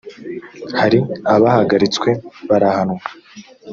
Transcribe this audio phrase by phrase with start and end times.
[0.79, 0.99] hari
[1.35, 2.09] abahagaritswe
[2.49, 3.03] barahanwa